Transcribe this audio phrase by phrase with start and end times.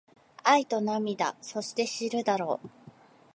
[0.43, 2.67] 愛と涙そして知るだろう